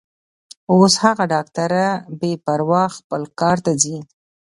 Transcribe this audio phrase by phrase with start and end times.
[0.73, 1.87] اوس هغه ډاکټره
[2.19, 3.97] بې پروا خپل کار ته ځي.